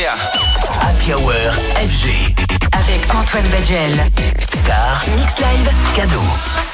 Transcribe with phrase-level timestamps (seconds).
[0.00, 0.14] Yeah.
[0.80, 1.30] Happy Hour
[1.76, 2.34] FG.
[2.72, 4.00] Avec Antoine Baduel.
[4.50, 5.04] Star.
[5.14, 5.70] Mix Live.
[5.94, 6.22] Cadeau.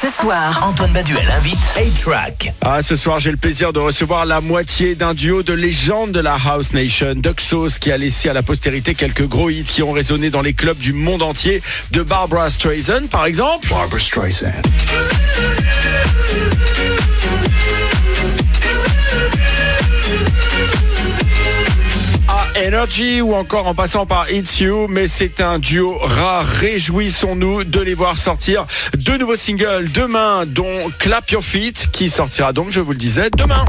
[0.00, 0.60] Ce soir.
[0.62, 2.54] Antoine Baduel invite A-Track.
[2.60, 6.20] Ah, ce soir, j'ai le plaisir de recevoir la moitié d'un duo de légendes de
[6.20, 9.90] la House Nation, Duxos, qui a laissé à la postérité quelques gros hits qui ont
[9.90, 13.68] résonné dans les clubs du monde entier, de Barbara Streisand, par exemple.
[13.68, 14.52] Barbara Streisand.
[22.56, 26.46] Energy ou encore en passant par It's You, mais c'est un duo rare.
[26.46, 32.52] Réjouissons-nous de les voir sortir deux nouveaux singles demain, dont Clap Your Feet, qui sortira
[32.52, 33.64] donc, je vous le disais, demain.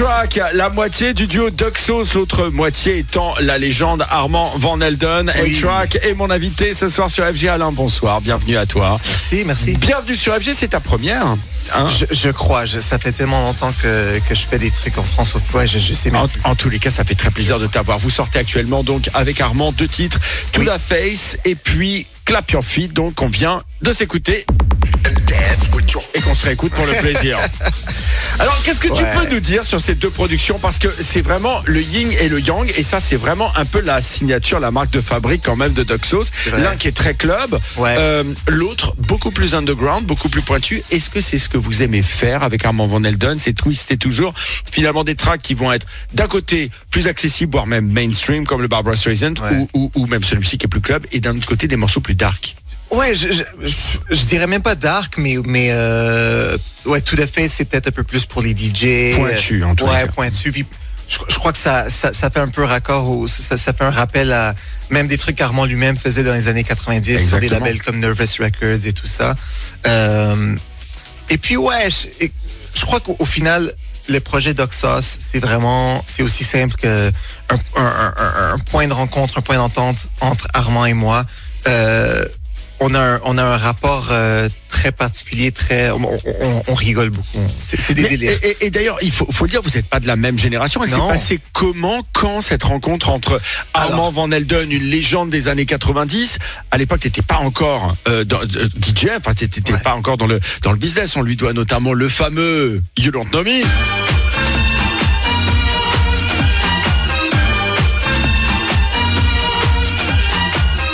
[0.00, 5.30] A-Track, la moitié du duo Duxos, l'autre moitié étant la légende Armand Van Elden.
[5.44, 5.58] Oui.
[5.62, 7.48] A-Track est mon invité ce soir sur FG.
[7.48, 8.98] Alain, bonsoir, bienvenue à toi.
[9.04, 9.72] Merci, merci.
[9.74, 11.26] Bienvenue sur FG, c'est ta première.
[11.26, 11.88] hein?
[11.88, 15.02] Je, je crois, je- ça fait tellement longtemps que, que je fais des trucs en
[15.02, 15.34] France.
[15.52, 16.40] Ouais, je, je sais même En, plus.
[16.44, 17.98] en tous les cas, ça fait très plaisir de t'avoir.
[17.98, 20.18] Vous sortez actuellement donc avec Armand deux titres,
[20.52, 20.66] To Oui.
[20.68, 22.94] the Face et puis Clap Your Feet.
[22.94, 24.46] Donc on vient de s'écouter
[26.14, 27.38] et qu'on se réécoute pour le plaisir.
[28.38, 29.10] Alors qu'est-ce que tu Ouais.
[29.14, 30.58] peux nous dire sur ces deux productions?
[30.58, 33.80] Parce que c'est vraiment le yin et le yang et ça c'est vraiment un peu
[33.80, 36.62] la signature, la marque de fabrique quand même de vrai.
[36.62, 37.94] L'un qui est très club, Ouais.
[37.98, 40.82] euh, l'autre beaucoup plus underground, beaucoup plus pointu.
[40.90, 44.32] Est-ce que c'est ce que vous aimez faire avec Armand Van Elden C'est twister toujours
[44.72, 48.68] finalement des tracks qui vont être d'un côté plus accessibles, voire même mainstream comme le
[48.68, 49.56] Barbara Streisand Ouais.
[49.56, 52.00] ou, ou, ou même celui-ci qui est plus club et d'un autre côté des morceaux
[52.00, 52.56] plus dark.
[52.92, 57.26] Ouais, je, je, je- je dirais même pas dark, mais mais euh, ouais, tout à
[57.26, 59.14] fait, c'est peut-être un peu plus pour les DJ.
[59.16, 60.12] Pointu, en tous les Ouais, cas.
[60.12, 60.52] pointu.
[60.52, 60.66] Puis
[61.08, 63.84] je, je crois que ça, ça, ça fait un peu raccord au, ça, ça fait
[63.84, 64.54] un rappel à
[64.90, 68.24] même des trucs qu'Armand lui-même faisait dans les années 90 sur des labels comme Nervous
[68.40, 69.34] Records et tout ça.
[69.86, 70.54] Euh,
[71.30, 71.88] et puis ouais,
[72.74, 73.74] je, crois qu'au au final,
[74.08, 77.10] le projet Doxos, c'est vraiment, c'est aussi simple que
[77.48, 81.24] un, un- un- un point de rencontre, un point d'entente entre Armand et moi.
[81.68, 82.22] Euh,
[82.82, 87.10] on a un, on a un rapport euh, très particulier, très, on, on- on rigole
[87.10, 87.38] beaucoup.
[87.60, 88.38] C'est des Mais- délires.
[88.42, 90.38] et, et- et d'ailleurs, il faut, faut le dire, vous n'êtes pas de la même
[90.38, 90.82] génération.
[90.82, 93.40] Elle s'est passée comment, quand cette rencontre entre
[93.74, 96.38] Armand Van Elden, une légende des années 90,
[96.70, 99.78] à l'époque, t'étais pas encore euh, dans, euh, DJ, enfin, t'étais Ouais.
[99.78, 101.16] pas encore dans le dans le business.
[101.16, 103.62] On lui doit notamment le fameux You Don't Know Me.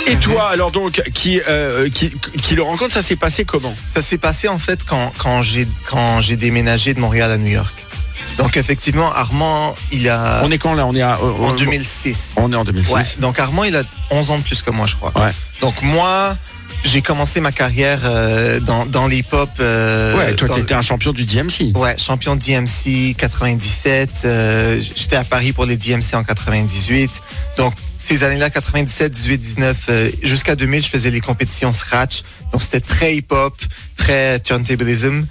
[0.09, 2.11] Et toi, alors donc, qui, euh, qui,
[2.41, 3.75] qui le rencontre, ça s'est passé comment?
[3.85, 7.51] Ça s'est passé en fait quand, quand j'ai quand j'ai déménagé de Montréal à New
[7.51, 7.85] York.
[8.37, 10.85] Donc effectivement, Armand, il a On est quand là?
[10.87, 12.33] On est à, euh, en on- 2006.
[12.37, 12.91] On est en 2006.
[12.93, 13.03] Ouais.
[13.19, 15.11] Donc Armand, il a 11 ans de plus que moi, je crois.
[15.15, 15.31] Ouais.
[15.61, 16.35] Donc moi,
[16.83, 19.49] j'ai commencé ma carrière euh, dans, dans l'hip-hop.
[19.59, 21.71] euh, Ouais, toi, t'étais un champion du DMC.
[21.75, 24.21] Ouais, champion DMC 97.
[24.25, 27.11] euh, J'étais à Paris pour les DMC en 98.
[27.57, 32.23] Donc, ces années-là, 97, 18, 19, euh, jusqu'à 2000, je faisais les compétitions scratch.
[32.51, 33.55] Donc, c'était très hip-hop,
[33.97, 35.25] très turntablism.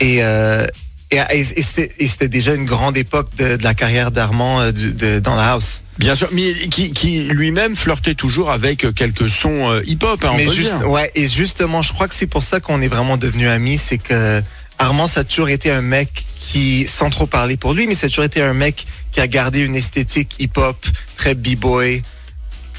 [0.00, 0.64] Et, euh,
[1.10, 4.70] et, et- c'était et c'était déjà une grande époque de, de la carrière d'Armand euh,
[4.72, 5.82] de- de- dans la house.
[5.98, 10.36] Bien sûr, mais qui, qui lui-même flirtait toujours avec quelques sons euh, hip-hop, hein, on
[10.36, 10.88] Mais peut juste, dire.
[10.88, 13.98] ouais, et justement, je crois que c'est pour ça qu'on est vraiment devenus amis, c'est
[13.98, 14.40] que
[14.78, 18.06] Armand, ça a toujours été un mec qui, sans trop parler pour lui, mais ça
[18.06, 20.84] a toujours été un mec qui a gardé une esthétique hip-hop
[21.16, 22.02] très b-boy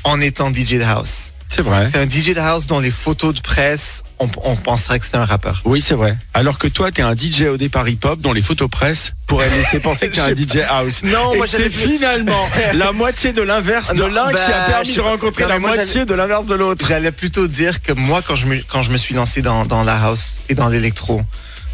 [0.04, 1.32] en étant DJ de house.
[1.54, 1.90] C'est vrai.
[1.92, 5.18] C'est un DJ de house dont les photos de presse, on, on penserait que c'était
[5.18, 5.62] un rappeur.
[5.66, 6.18] Oui, c'est vrai.
[6.34, 9.80] Alors que toi, t'es un DJ au départ hip-hop dont les photos presse pourraient laisser
[9.80, 11.04] penser que t'es un DJ house.
[11.04, 14.96] Non, Et moi, c'est finalement la moitié de l'inverse de l'un qui a bah, permis
[14.96, 16.88] de rencontrer non, la moi, moitié de l'inverse de l'autre.
[16.88, 19.84] J'allais plutôt dire que moi, quand je me, quand je me suis lancé dans, dans
[19.84, 21.22] la house et dans l'électro,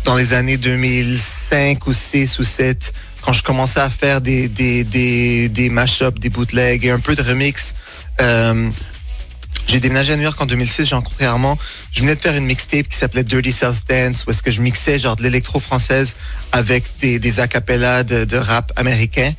[0.08, 4.86] dans les années 2005 ou 6 ou 7, quand je commençais à faire des, des,
[4.86, 7.76] des, des mash-ups, des bootlegs et un peu de remix,
[8.22, 8.70] euh,
[9.68, 11.58] j'ai déménagé à New York en 2006, j'ai rencontré Armand.
[11.92, 14.62] Je venais de faire une mixtape qui s'appelait Dirty South Dance, où est-ce que je
[14.62, 16.16] mixais genre de l'électro française
[16.54, 19.34] avec des, des acapellas de, de rap américain.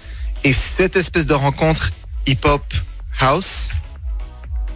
[0.44, 1.92] Et cette espèce de rencontre
[2.26, 2.62] hip-hop
[3.20, 3.70] house,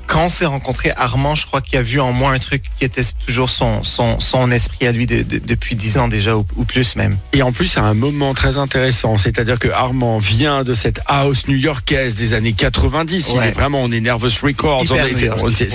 [0.06, 2.84] quand on s'est rencontrés, Armand, je crois qu'il a vu en moi un truc qui
[2.84, 6.44] était toujours son, son, son esprit à lui de- de- depuis dix ans déjà, ou,
[6.56, 7.16] ou plus même.
[7.32, 11.48] Et en plus, à un moment très intéressant, c'est-à-dire que Armand vient de cette house
[11.48, 13.30] new-yorkaise des années 90.
[13.30, 14.80] Il est vraiment, on est Nervous Records.
[15.14, 15.24] c'est-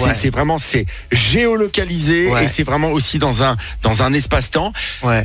[0.04, 0.14] Ouais.
[0.30, 2.46] vraiment, c'est géolocalisé Ouais.
[2.46, 4.72] et c'est vraiment aussi dans un dans un espace-temps.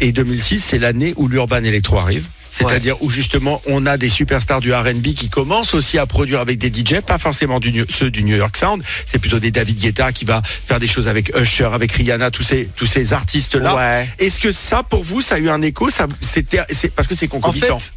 [0.00, 2.26] Et 2006, c'est l'année où l'urban electro arrive.
[2.52, 6.58] C'est-à-dire où justement on a des superstars du R&B qui commencent aussi à produire avec
[6.58, 10.12] des DJ, pas forcément du, ceux du New York Sound, c'est plutôt des David Guetta
[10.12, 13.74] qui va faire des choses avec Usher, avec Rihanna, tous ces tous ces artistes là.
[13.74, 14.08] Ouais.
[14.18, 15.88] Est-ce que ça pour vous ça a eu un écho?
[15.88, 17.78] Ça c'était c'est parce que c'est En concomitant.
[17.78, 17.94] fait,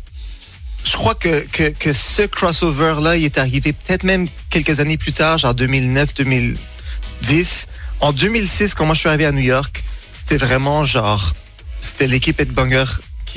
[0.85, 5.13] je crois que, que, que ce crossover-là, il est arrivé peut-être même quelques années plus
[5.13, 7.65] tard, genre 2009-2010.
[8.01, 11.33] En 2006, quand moi je suis arrivé à New York, c'était vraiment genre,
[11.81, 12.85] c'était l'équipe Headbanger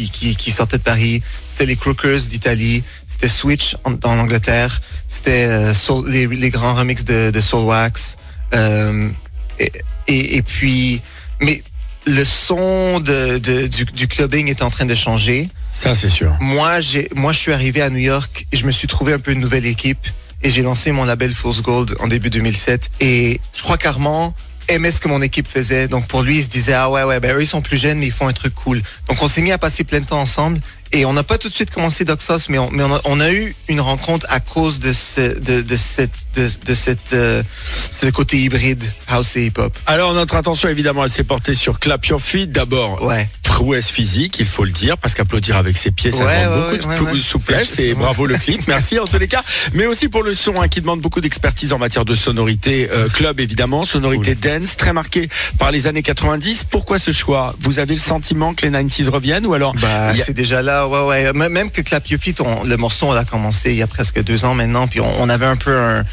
[0.07, 4.81] qui, qui, qui sortait de Paris, c'était les Crookers d'Italie, c'était Switch en, en Angleterre,
[5.09, 5.73] c'était euh,
[6.07, 8.17] les, les grands remixes de, de Soulwax.
[8.55, 9.11] Euh,
[9.59, 9.73] et,
[10.07, 11.03] et, et puis,
[11.41, 11.63] mais
[12.07, 16.37] le son de, de- du, du clubbing est en train de changer Ça c'est sûr.
[16.41, 19.19] moi, j'ai, moi, je suis arrivé à New York et je me suis trouvé un
[19.19, 20.07] peu une nouvelle équipe
[20.43, 22.91] et j'ai lancé mon label Fool's Gold en début 2007.
[23.01, 24.35] Et je crois qu'Armand
[24.69, 25.89] aimait ce que mon équipe faisait.
[25.89, 27.99] Donc pour lui, il se disait, ah ouais, ouais, ben eux, ils sont plus jeunes,
[27.99, 28.83] mais ils font un truc cool.
[29.09, 30.61] Donc on s'est mis à passer plein de temps ensemble.
[30.93, 33.21] Et on n'a pas tout de suite commencé Doxos, mais, on, mais on, a, on
[33.21, 37.43] a eu une rencontre à cause de ce, de, de cette, de, de cette, euh,
[37.91, 39.77] ce côté hybride house et hip hop.
[39.87, 43.29] Alors notre attention évidemment elle s'est portée sur Clap Your Feet d'abord Ouais.
[43.43, 46.79] prouesse physique, il faut le dire, parce qu'applaudir avec ses pieds, ça Ouais, demande ouais,
[46.79, 48.67] beaucoup ouais, de souplesse et bravo le clip.
[48.69, 49.43] Merci en tous les cas.
[49.75, 53.09] Mais aussi pour le son hein, qui demande beaucoup d'expertise en matière de sonorité euh,
[53.09, 56.65] club évidemment, sonorité dance, très marquée par les années 90.
[56.65, 57.55] Pourquoi ce choix?
[57.61, 60.78] Vous avez le sentiment que les 90s reviennent ou alors Bah, a- c'est déjà là,
[60.87, 61.33] ouais, ouais.
[61.33, 64.45] Même que Clap Your Feet, le morceau, on l'a commencé il y a presque deux
[64.45, 66.05] ans maintenant, puis on, avait un peu un,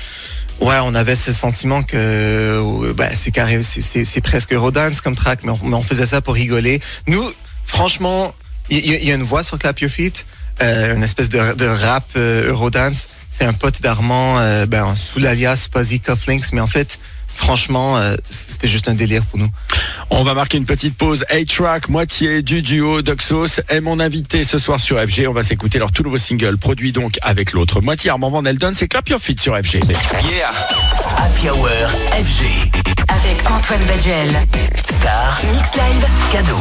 [0.61, 5.39] ouais, on avait ce sentiment que, euh, bah, c'est carré, c'est- presque Eurodance comme track,
[5.43, 6.81] mais on, faisait ça pour rigoler.
[7.07, 7.23] Nous,
[7.65, 8.33] franchement,
[8.69, 10.25] il y, a une voix sur Clap Your Feet,
[10.61, 13.07] euh, une espèce de, rap Eurodance.
[13.29, 16.99] C'est un pote d'Armand, euh, ben, sous l'alias Fuzzy Cufflinks, mais en fait,
[17.35, 19.49] franchement, euh, c'était juste un délire pour nous.
[20.09, 21.25] On va marquer une petite pause.
[21.29, 25.27] A-Track, moitié du duo Doxos est mon invité ce soir sur FG.
[25.27, 28.09] On va s'écouter leur tout nouveau single, produit donc avec l'autre moitié.
[28.09, 29.81] Armand Van Eldon, c'est Clap Your Feet sur FG.
[30.31, 31.14] Yeah.
[31.25, 31.67] Happy Hour
[32.11, 32.71] FG.
[33.07, 34.29] Avec Antoine Baduel.
[34.89, 35.41] Star.
[35.51, 36.05] Mix Live.
[36.31, 36.57] Cadeau.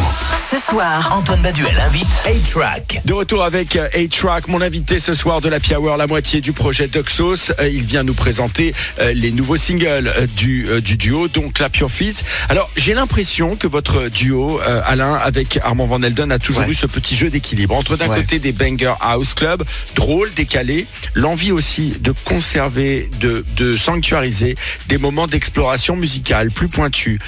[0.51, 3.03] Ce soir, Antoine Baduel invite A-Track.
[3.05, 6.53] De retour avec euh, A-Track, mon invité ce soir de la Hour, la moitié du
[6.53, 7.51] projet Doxos.
[7.59, 11.91] Euh, Il vient nous présenter euh, les nouveaux singles du, du duo, donc Clap Your
[11.91, 12.25] Feet.
[12.49, 16.71] Alors, j'ai l'impression que votre duo, Alain, avec Armand Van Elden, a toujours Ouais.
[16.71, 17.75] eu ce petit jeu d'équilibre.
[17.75, 18.17] Entre d'un Ouais.
[18.21, 19.65] côté des Banger House Club,
[19.97, 24.54] drôle, décalé, l'envie aussi de conserver, de, de sanctuariser
[24.89, 27.19] des moments d'exploration musicale plus pointus.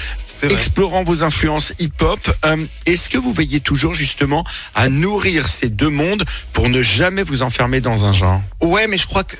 [0.43, 4.45] Explorant vos influences hip-hop, euh, est-ce que vous veillez toujours justement
[4.75, 8.41] à nourrir ces deux mondes pour ne jamais vous enfermer dans un genre?
[8.61, 9.35] Ouais, mais je crois que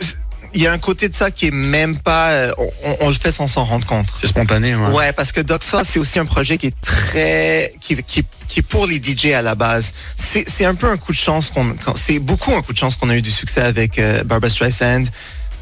[0.55, 2.51] il y a un côté de ça qui est même pas, euh,
[2.83, 4.07] on, on le fait sans s'en rendre compte.
[4.21, 4.89] C'est spontané, ouais.
[4.89, 8.63] Ouais, parce que Doxa, c'est aussi un projet qui est très, qui, qui, qui est
[8.63, 9.93] pour les DJ à la base.
[10.15, 12.77] C'est, c'est un peu un coup de chance qu'on, qu'on- c'est beaucoup un coup de
[12.77, 15.03] chance qu'on a eu du succès avec euh, Barbara Streisand.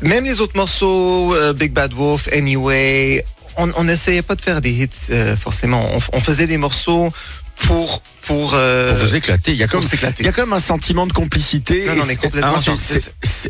[0.01, 3.23] Même les autres morceaux, euh, Big Bad Wolf, Anyway,
[3.57, 5.87] on n'essayait pas de faire des hits euh, forcément.
[6.11, 7.11] On faisait des morceaux
[7.55, 9.51] pour pour, euh, Pour vous éclater.
[9.51, 9.83] Il y a comme,
[10.19, 11.85] il y a comme un sentiment de complicité.
[11.85, 12.55] Non, non, mais complètement,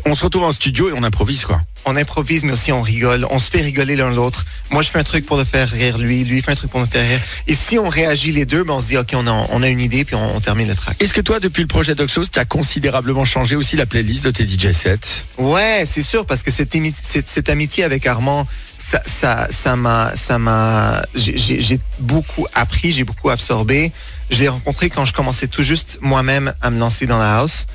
[0.04, 1.62] on se retrouve en studio et on improvise, quoi.
[1.86, 3.26] on improvise, mais aussi on rigole.
[3.30, 4.44] On se fait rigoler l'un l'autre.
[4.70, 6.24] Moi, je fais un truc pour le faire rire lui.
[6.24, 7.20] Lui fait un truc pour me faire rire.
[7.46, 9.68] Et si on réagit les deux, ben, on se dit, OK, on a, on a
[9.68, 11.02] une idée, puis on, on termine le track.
[11.02, 14.30] Est-ce que toi, depuis le projet Doxos, tu as considérablement changé aussi la playlist de
[14.30, 15.24] tes DJ sets?
[15.38, 19.76] Ouais, c'est sûr, parce que cette, imi- cette, cette amitié avec Armand, ça, ça, ça
[19.76, 23.92] m'a, ça m'a, j'ai- beaucoup appris, j'ai beaucoup absorbé.
[24.30, 27.66] Je l'ai rencontré quand je commençais tout juste moi-même à me lancer dans la house.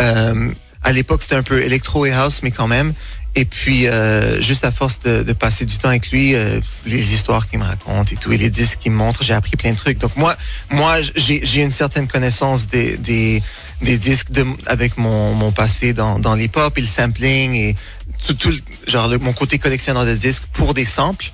[0.00, 2.94] Euh, à l'époque, c'était un peu électro et house, mais quand même.
[3.36, 7.48] Et puis, euh, juste à force de, passer du temps avec lui, euh, les histoires
[7.48, 9.76] qu'il me raconte et tout, et les disques qu'il me montre, j'ai appris plein de
[9.76, 9.98] trucs.
[9.98, 10.36] Donc moi,
[10.68, 13.40] moi, j'ai une certaine connaissance des, des,
[13.82, 14.28] des disques
[14.66, 17.76] avec mon, mon passé dans, dans l'hip-hop et le sampling et
[18.26, 18.52] tout,
[18.86, 21.32] genre le- mon côté collectionneur de disques pour des samples.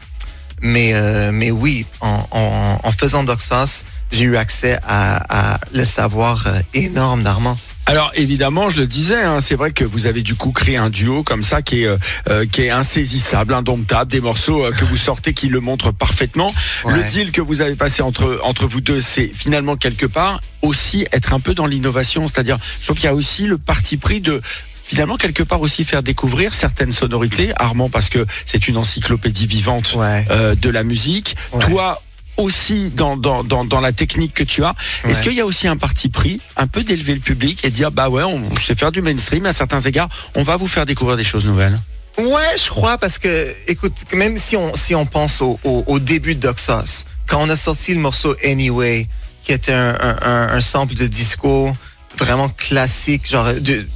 [0.62, 5.84] Mais, euh, mais oui, en, en, en faisant Doxos, j'ai eu accès à, à le
[5.84, 7.58] savoir euh, énorme d'Armand.
[7.88, 10.90] Alors évidemment, je le disais, hein, c'est vrai que vous avez du coup créé un
[10.90, 14.96] duo comme ça qui est euh, qui est insaisissable, indomptable, des morceaux euh, que vous
[14.96, 16.52] sortez qui le montrent parfaitement.
[16.86, 21.06] Le deal que vous avez passé entre entre vous deux, c'est finalement quelque part aussi
[21.12, 24.20] être un peu dans l'innovation, c'est-à-dire, je trouve qu'il y a aussi le parti pris
[24.20, 24.40] de
[24.86, 29.94] finalement quelque part aussi faire découvrir certaines sonorités, Armand parce que c'est une encyclopédie vivante
[29.94, 30.24] Ouais.
[30.30, 31.36] euh, de la musique.
[31.52, 31.64] Ouais.
[31.66, 32.02] Toi
[32.36, 34.74] aussi dans, dans, dans, dans la technique que tu as.
[35.08, 37.90] Est-ce qu'il y a aussi un parti pris, un peu d'élever le public et dire
[37.90, 41.16] bah ouais, on sait faire du mainstream à certains égards, on va vous faire découvrir
[41.16, 41.78] des choses nouvelles?
[42.18, 45.98] Ouais, je crois parce que, écoute, même si on si on pense au, au, au
[45.98, 49.08] début de Doxos, quand on a sorti le morceau Anyway,
[49.42, 51.72] qui était un, un, un, un sample de disco
[52.18, 53.28] vraiment classique.
[53.30, 53.86] Genre, de,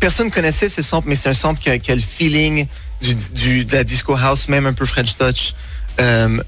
[0.00, 2.66] personne connaissait ce sample, mais c'est un sample qui a, qui a le feeling
[3.02, 5.54] du, du- de la disco house, même un peu French touch.
[6.00, 6.38] Euh,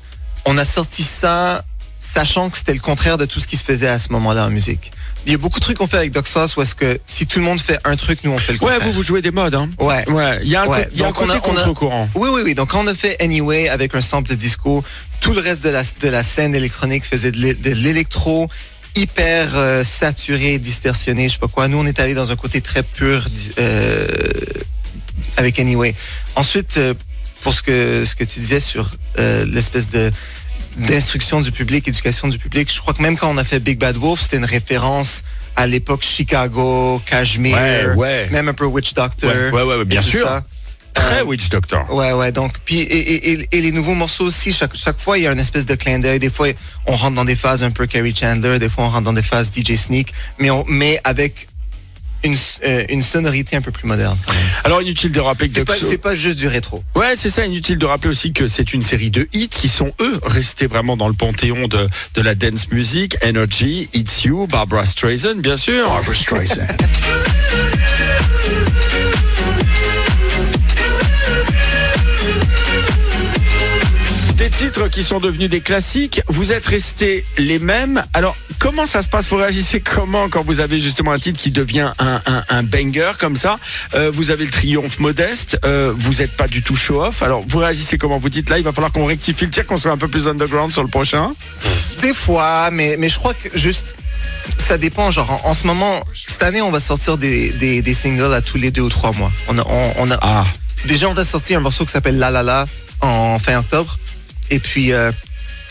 [0.45, 1.65] on a sorti ça
[1.99, 4.51] sachant que c'était le contraire de tout ce qui se faisait à ce moment-là en
[4.51, 4.91] musique.
[5.27, 7.39] Il y a beaucoup de trucs qu'on fait avec Doxos où est-ce que si tout
[7.41, 8.87] le monde fait un truc, nous on fait le Ouais, contraire.
[8.89, 9.69] vous, vous jouez des modes, hein.
[9.79, 10.09] Ouais.
[10.09, 11.41] Ouais, il y a un, Ouais, co- il y a un donc on côté a-
[11.47, 12.09] on a- contre-courant.
[12.15, 12.55] Oui, oui, oui.
[12.55, 14.83] Donc, quand on a fait Anyway avec un sample de disco,
[15.21, 18.49] tout le reste de la, de la scène électronique faisait de l'électro
[18.97, 21.69] hyper euh, saturé, distorsionné, je sais pas quoi.
[21.69, 23.27] Nous, on est allé dans un côté très pur
[23.59, 24.07] euh,
[25.37, 25.95] avec Anyway.
[26.37, 26.95] Ensuite, euh,
[27.43, 30.11] pour ce que, ce que tu disais sur l'espèce de
[30.77, 33.79] d'instruction du public, éducation du public, je crois que même quand on a fait Big
[33.79, 35.25] Bad Wolf, c'était une référence
[35.57, 38.29] à l'époque Chicago, Cashmere, Ouais, ouais.
[38.31, 39.53] même un peu Witch Doctor.
[39.53, 40.27] Ouais, ouais, bien sûr.
[40.27, 40.45] ça.
[40.95, 41.93] Très Euh, Witch Doctor.
[41.95, 42.33] Ouais, ouais.
[42.33, 44.53] Donc, puis et, et, et- et les nouveaux morceaux aussi.
[44.53, 46.19] Chaque chaque fois, il y a une espèce de clin d'œil.
[46.19, 46.49] Des fois,
[46.87, 48.59] on rentre dans des phases un peu Carrie Chandler.
[48.59, 50.13] Des fois, on rentre dans des phases DJ Sneak.
[50.39, 51.47] Mais on mais avec
[52.23, 54.19] une euh, une sonorité un peu plus moderne.
[54.27, 54.43] quand même.
[54.65, 56.85] Alors inutile de rappeler que C'est pas c'est pas juste du rétro.
[56.95, 57.47] Ouais, c'est ça.
[57.47, 60.99] Inutile de rappeler aussi que c'est une série de hits qui sont eux restés vraiment
[60.99, 63.17] dans le panthéon de, de la dance music.
[63.25, 65.89] Energy, It's You, Barbara Streisand, bien sûr.
[65.89, 66.67] Barbara Streisand.
[74.61, 76.21] titres qui sont devenus des classiques.
[76.29, 78.05] Vous êtes restés les mêmes.
[78.13, 79.27] Alors, comment ça se passe?
[79.29, 83.13] Vous réagissez comment quand vous avez justement un titre qui devient un, un, un banger
[83.19, 83.59] comme ça?
[83.95, 85.59] Euh, Vous avez le triomphe modeste.
[85.65, 87.23] euh, vous n'êtes pas du tout show-off.
[87.23, 88.19] Alors, vous réagissez comment?
[88.19, 90.29] Vous dites là, il va falloir qu'on rectifie le tir, qu'on soit un peu plus
[90.29, 91.31] underground sur le prochain.
[92.03, 93.95] Des fois, mais mais je crois que juste
[94.59, 95.11] ça dépend.
[95.11, 98.43] Genre en, en ce moment, cette année, on va sortir des, des des singles à
[98.43, 99.33] tous les deux ou trois mois.
[99.49, 100.45] On a on, on a Ah,
[100.85, 102.67] Déjà, on a sorti un morceau qui s'appelle La La La
[103.01, 103.99] en fin octobre.
[104.51, 105.13] Et puis euh,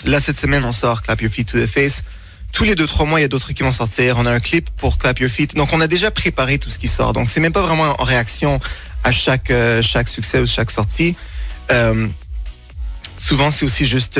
[0.06, 2.04] là, cette semaine, on sort Clap Your Feet to the Face.
[2.52, 4.16] Tous les deux, trois mois, il y a d'autres qui vont sortir.
[4.18, 5.56] On a un clip pour Clap Your Feet.
[5.56, 7.14] Donc, on a déjà préparé tout ce qui sort.
[7.14, 8.60] Donc, c'est même pas vraiment en réaction
[9.04, 11.16] à chaque, euh, chaque succès ou chaque sortie.
[11.72, 12.08] Euh,
[13.18, 14.20] souvent, c'est aussi juste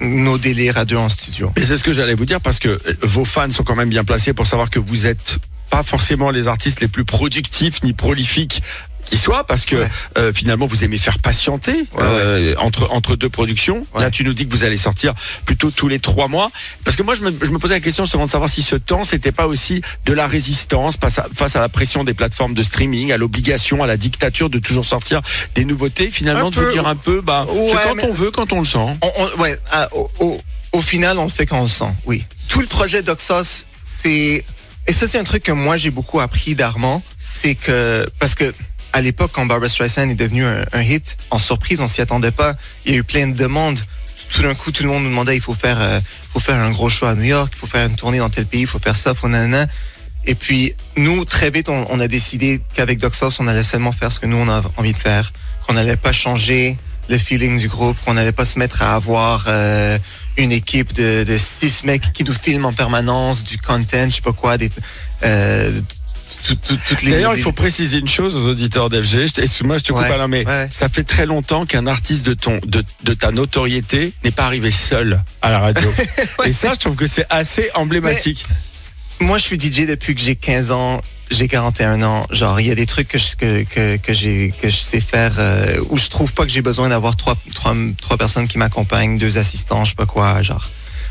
[0.00, 1.52] nos délires à deux en studio.
[1.54, 4.02] Et c'est ce que j'allais vous dire parce que vos fans sont quand même bien
[4.02, 5.38] placés pour savoir que vous êtes
[5.70, 8.62] pas forcément les artistes les plus productifs ni prolifiques
[9.04, 9.88] qui soient parce que Ouais.
[10.18, 13.86] euh, finalement vous aimez faire patienter Ouais, euh, entre entre deux productions.
[13.96, 16.50] Là tu nous dis que vous allez sortir plutôt tous les trois mois
[16.84, 18.76] parce que moi je me, je me posais la question justement de savoir si ce
[18.76, 22.54] temps c'était pas aussi de la résistance face à, face à la pression des plateformes
[22.54, 25.20] de streaming, à l'obligation, à la dictature de toujours sortir
[25.54, 26.10] des nouveautés.
[26.10, 28.64] Finalement Un de vous dire un peu bah c'est quand on veut quand on le
[28.64, 28.78] sent.
[28.78, 30.40] On, on- ouais, à- au, au-
[30.72, 32.24] au final, on le fait quand on le sent, oui.
[32.48, 34.44] Tout le projet d'Oxos, c'est...
[34.86, 37.02] Et ça, c'est un truc que moi, j'ai beaucoup appris d'Armand.
[37.16, 38.04] C'est que...
[38.18, 38.52] Parce que
[38.94, 42.54] à l'époque, quand Barbara Streisand est devenu un, hit, en surprise, on s'y attendait pas.
[42.86, 43.80] Il y a eu plein de demandes.
[44.32, 45.98] Tout d'un coup, tout le monde nous demandait, il faut faire, euh,
[46.32, 48.46] faut faire un gros show à New York, il faut faire une tournée dans tel
[48.46, 49.66] pays, il faut faire ça, faut nanana.
[50.26, 54.12] Et puis, nous, très vite, on, on a décidé qu'avec Doxos, on allait seulement faire
[54.12, 55.32] ce que nous, on a envie de faire,
[55.66, 59.46] qu'on n'allait pas changer le feeling du groupe, qu'on n'allait pas se mettre à avoir
[59.48, 59.98] euh,
[60.36, 64.22] une équipe de, de six mecs qui nous filment en permanence, du content, je sais
[64.22, 64.70] pas quoi, des,
[65.24, 65.80] euh,
[66.46, 67.12] tout- tout- toutes les...
[67.12, 69.24] D'ailleurs, il faut préciser une chose aux auditeurs d'FG.
[69.38, 70.68] Excuse-moi, je te coupe Ouais, à la mais ouais.
[70.72, 74.70] ça fait très longtemps qu'un artiste de ton, de, de ta notoriété n'est pas arrivé
[74.70, 75.88] seul à la radio.
[76.38, 76.48] Ouais.
[76.48, 78.46] Et ça, je trouve que c'est assez emblématique.
[79.20, 81.00] Moi, je suis DJ depuis que j'ai 15 ans.
[81.30, 82.26] J'ai 41 ans.
[82.30, 85.00] Genre, il y a des trucs que je, que, que, que j'ai, que je sais
[85.00, 88.58] faire euh, où je trouve pas que j'ai besoin d'avoir trois, trois, trois personnes qui
[88.58, 90.42] m'accompagnent, deux assistants, je sais pas quoi.
[90.42, 90.70] Genre,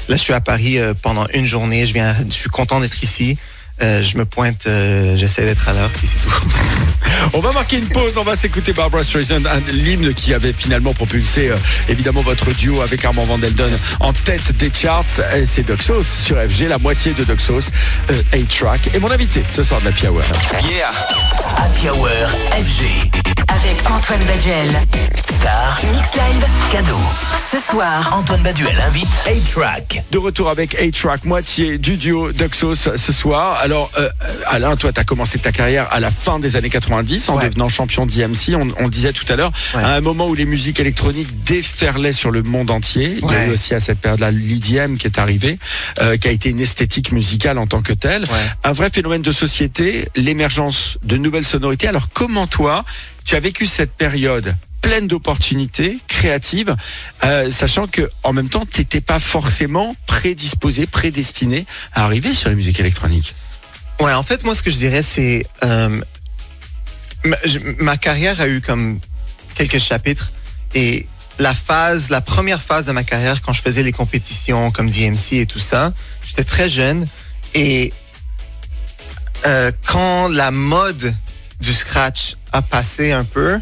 [0.10, 1.88] là, je suis à Paris euh, pendant une journée.
[1.88, 3.38] Je viens, je suis content d'être ici.
[3.82, 6.32] Euh, je me pointe, euh, j'essaie d'être à l'heure, puis c'est tout.
[7.34, 8.18] On va marquer une pause.
[8.18, 11.58] On va s'écouter Barbara Streisand, un- l'hymne qui avait finalement propulsé euh,
[11.89, 15.03] évidemment votre duo avec Armand Van Delden en tête des charts.
[15.36, 17.72] Et C'est Doxos sur FG, la moitié de Doxos,
[18.34, 18.92] 8-track.
[18.94, 20.22] Et mon invité ce soir de la Hour.
[20.70, 20.92] Yeah.
[21.58, 22.08] Happy Hour
[22.51, 23.12] FG.
[23.50, 24.80] Avec Antoine Baduel.
[25.30, 25.80] Star.
[25.92, 26.46] Mix Live.
[26.72, 26.98] Cadeau.
[27.51, 30.03] Ce soir, Antoine Baduel invite A-Track.
[30.12, 33.62] De retour avec A-Track, moitié du duo Doxos ce soir.
[33.63, 34.10] Alors, euh,
[34.48, 37.48] Alain, toi, tu as commencé ta carrière à la fin des années 90 en Ouais.
[37.48, 38.58] devenant champion d'IMC.
[38.77, 39.82] On, disait tout à l'heure, Ouais.
[39.82, 43.20] à un moment où les musiques électroniques déferlaient sur le monde entier.
[43.24, 45.60] Il y a eu aussi à cette période-là l'IDM qui est arrivé,
[46.01, 48.25] euh, qui a été une esthétique musicale en tant que telle.
[48.65, 51.88] Un vrai phénomène de société, l'émergence de nouvelles sonorités.
[51.88, 52.84] Alors, comment toi,
[53.24, 56.75] tu as vécu cette période pleine d'opportunités créatives,
[57.24, 62.55] euh, sachant que en même temps, t'étais pas forcément prédisposé, prédestiné à arriver sur la
[62.55, 63.34] musique électronique.
[64.00, 66.02] Ouais, en fait, moi, ce que je dirais, c'est euh,
[67.80, 69.00] ma, carrière a eu comme
[69.56, 70.34] quelques chapitres
[70.76, 71.08] et
[71.40, 75.34] la phase, la première phase de ma carrière, quand je faisais les compétitions comme DMC
[75.34, 75.94] et tout ça,
[76.26, 77.08] j'étais très jeune
[77.54, 77.94] et
[79.46, 81.16] euh, quand la mode
[81.60, 83.60] du scratch a passé un peu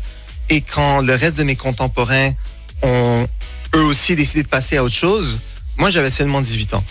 [0.50, 2.32] et quand le reste de mes contemporains
[2.84, 3.28] ont
[3.76, 5.40] eux aussi décidé de passer à autre chose,
[5.78, 6.84] moi j'avais seulement 18 ans.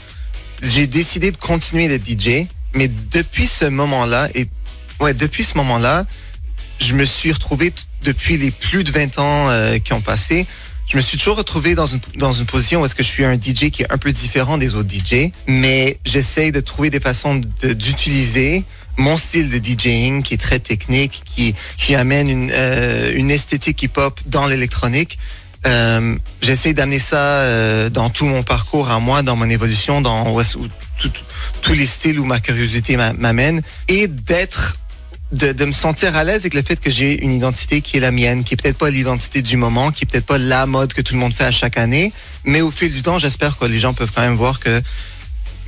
[0.63, 4.49] J'ai décidé de continuer d'être DJ, mais depuis ce moment-là, et
[5.01, 6.07] ouais, depuis ce moment-là,
[6.79, 7.73] je me suis retrouvé
[8.03, 10.47] depuis les plus de 20 ans euh, qui ont passé,
[10.91, 13.25] je me suis toujours retrouvé dans une, dans une position où est-ce que je suis
[13.25, 16.99] un DJ qui est un peu différent des autres DJ, mais j'essaye de trouver des
[16.99, 18.65] façons d'utiliser
[18.97, 23.83] mon style de DJing qui est très technique, qui, qui amène une, euh, une esthétique
[23.83, 25.19] hip-hop dans l'électronique.
[25.67, 30.33] Euh, J'essaie d'amener ça euh, dans tout mon parcours à moi, dans mon évolution, dans
[30.33, 30.41] où
[31.63, 34.77] tous les styles où ma curiosité m'a- m'amène et d'être
[35.33, 38.01] de, de me sentir à l'aise avec le fait que j'ai une identité qui est
[38.01, 40.93] la mienne, qui est peut-être pas l'identité du moment, qui est peut-être pas la mode
[40.93, 42.13] que tout le monde fait à chaque année,
[42.45, 44.83] mais au fil du temps, j'espère que les gens peuvent quand même voir que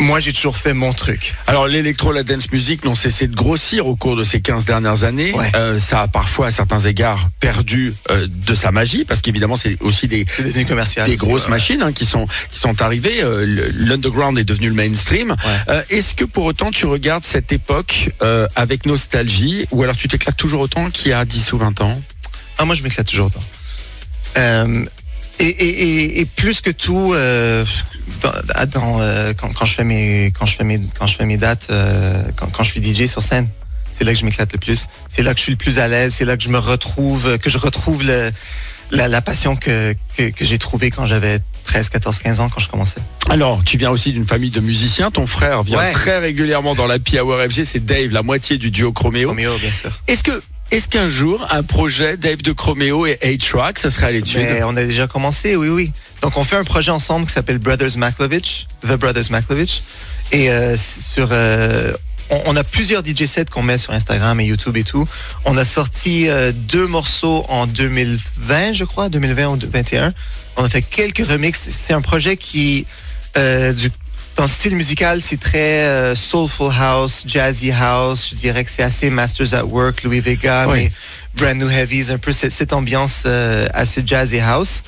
[0.02, 1.34] moi, j'ai toujours fait mon truc.
[1.46, 5.04] Alors l'électro, la dance music n'ont cessé de grossir au cours de ces 15 dernières
[5.04, 5.32] années.
[5.32, 5.50] Ouais.
[5.56, 9.76] Euh, ça a parfois à certains égards perdu euh, de sa magie parce qu'évidemment c'est
[9.80, 11.50] aussi des, des grosses ouais.
[11.50, 13.22] machines hein, qui sont qui sont arrivées.
[13.22, 15.36] Euh, L'underground est devenu le mainstream.
[15.68, 15.84] Ouais.
[15.90, 18.10] Est-ce que pour autant tu regardes cette époque
[18.56, 22.02] avec nostalgie ou alors tu t'éclates toujours autant qu'il y a 10 ou 20 ans?
[22.58, 23.42] Ah, moi, je m'éclate toujours autant.
[25.38, 27.64] Et, et, et, et plus que tout, euh,
[28.20, 31.36] dans, euh, quand, quand je fais mes, quand je fais mes, quand je fais mes
[31.36, 33.48] dates, euh, quand, quand je suis DJ sur scène,
[33.92, 34.86] c'est là que je m'éclate le plus.
[35.08, 36.14] C'est là que je suis le plus à l'aise.
[36.14, 38.30] C'est là que je me retrouve, que je retrouve le,
[38.90, 42.60] la, la passion que, que, que j'ai trouvée quand j'avais 13, 14, 15 ans, quand
[42.60, 43.00] je commençais.
[43.30, 45.10] Alors, tu viens aussi d'une famille de musiciens.
[45.10, 45.90] Ton frère vient Ouais.
[45.92, 47.64] très régulièrement dans la Hour FG.
[47.64, 49.28] C'est Dave, la moitié du duo Chromeo.
[49.28, 49.90] Roméo, bien sûr.
[50.08, 50.42] Est-ce que
[50.72, 54.74] est-ce qu'un jour un projet Dave de Chromeo et A-Track, ça serait à l'étude on
[54.74, 55.92] a déjà commencé, oui, oui.
[56.22, 59.82] Donc, on fait un projet ensemble qui s'appelle Brothers Maklovich, The Brothers Maklovich.
[60.32, 61.92] Et euh, sur, euh,
[62.30, 65.06] on, a plusieurs DJ sets qu'on met sur Instagram et YouTube et tout.
[65.44, 70.14] On a sorti euh, deux morceaux en 2020, je crois, 2020 ou 2021.
[70.56, 71.68] On a fait quelques remixes.
[71.68, 72.86] C'est un projet qui,
[73.36, 73.90] du,
[74.36, 78.28] dans le style musical, c'est très euh, soulful house, jazzy house.
[78.30, 80.84] Je dirais que c'est assez Masters at Work, Louis Vega, Oui.
[80.84, 80.92] mais
[81.34, 84.82] Brand New Heavies, un peu cette, cette ambiance euh, assez jazz et house.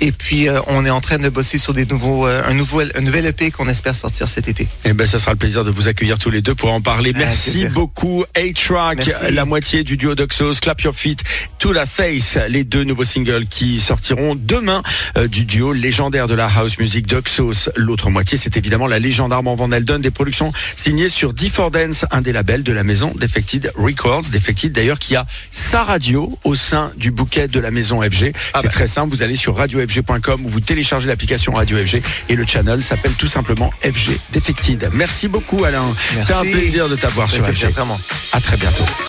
[0.00, 2.80] Et puis, euh, on est en train de bosser sur des nouveaux, euh, un, nouveau,
[2.80, 4.66] un nouvel EP qu'on espère sortir cet été.
[4.84, 7.12] Eh ben, ça sera le plaisir de vous accueillir tous les deux pour en parler.
[7.14, 8.24] Ah, Merci beaucoup.
[8.34, 11.22] A-Track, la moitié du duo d'Oxos, Clap Your Feet,
[11.58, 14.82] To La Face, les deux nouveaux singles qui sortiront demain
[15.18, 17.70] euh, du duo légendaire de la house music d'Oxos.
[17.76, 22.06] L'autre moitié, c'est évidemment la légende Armand Van Elden, des productions signées sur D4 Dance,
[22.10, 24.30] un des labels de la maison Defected Records.
[24.32, 28.32] Defected d'ailleurs qui a sa radio au sein du bouquet de la maison FG.
[28.54, 28.72] Ah c'est bah.
[28.72, 29.54] très simple, vous allez sur
[29.90, 34.90] radiofg.com ou vous téléchargez l'application Radio FG et le channel s'appelle tout simplement FG Defected.
[34.92, 35.84] Merci beaucoup Alain.
[36.18, 37.66] C'était un plaisir de t'avoir sur FG.
[37.72, 38.00] vraiment.
[38.32, 38.84] À très bientôt.